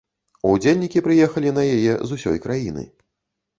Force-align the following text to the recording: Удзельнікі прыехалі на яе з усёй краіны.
Удзельнікі 0.51 1.03
прыехалі 1.09 1.53
на 1.59 1.67
яе 1.75 1.93
з 1.93 2.09
усёй 2.19 2.43
краіны. 2.49 2.89